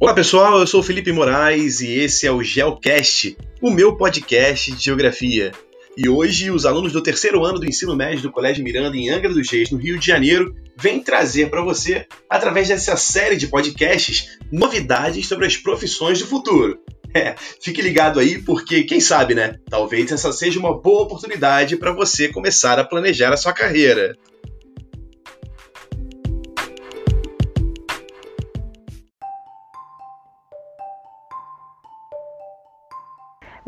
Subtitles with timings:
[0.00, 4.82] Olá pessoal, eu sou Felipe Moraes e esse é o GeoCast, o meu podcast de
[4.82, 5.52] geografia.
[5.94, 9.28] E hoje os alunos do terceiro ano do ensino médio do Colégio Miranda em Angra
[9.28, 14.38] dos Reis, no Rio de Janeiro, vêm trazer para você, através dessa série de podcasts,
[14.50, 16.78] novidades sobre as profissões do futuro.
[17.12, 19.56] É, fique ligado aí porque, quem sabe, né?
[19.68, 24.16] Talvez essa seja uma boa oportunidade para você começar a planejar a sua carreira.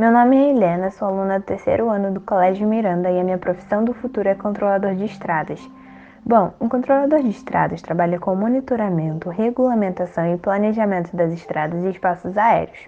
[0.02, 3.38] Meu nome é Helena, sou aluna do terceiro ano do Colégio Miranda e a minha
[3.38, 5.60] profissão do futuro é controlador de estradas.
[6.26, 12.36] Bom, um controlador de estradas trabalha com monitoramento, regulamentação e planejamento das estradas e espaços
[12.36, 12.80] aéreos.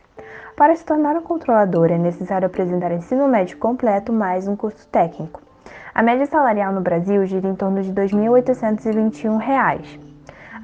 [0.57, 5.41] Para se tornar um controlador é necessário apresentar ensino médio completo mais um curso técnico.
[5.95, 10.14] A média salarial no Brasil gira em torno de R$ 2.821.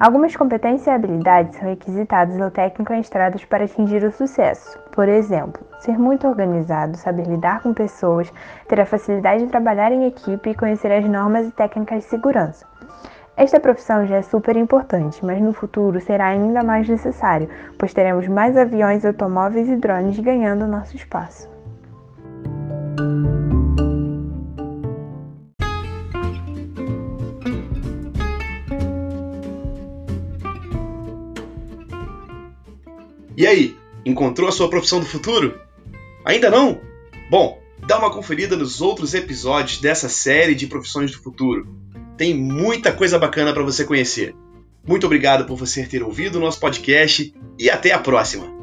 [0.01, 4.79] Algumas competências e habilidades são requisitadas no técnico em estradas para atingir o sucesso.
[4.91, 8.33] Por exemplo, ser muito organizado, saber lidar com pessoas,
[8.67, 12.65] ter a facilidade de trabalhar em equipe e conhecer as normas e técnicas de segurança.
[13.37, 18.27] Esta profissão já é super importante, mas no futuro será ainda mais necessário, pois teremos
[18.27, 21.50] mais aviões, automóveis e drones ganhando nosso espaço.
[33.41, 33.75] E aí,
[34.05, 35.59] encontrou a sua profissão do futuro?
[36.23, 36.79] Ainda não?
[37.27, 41.67] Bom, dá uma conferida nos outros episódios dessa série de profissões do futuro.
[42.15, 44.35] Tem muita coisa bacana para você conhecer.
[44.87, 48.60] Muito obrigado por você ter ouvido o nosso podcast e até a próxima!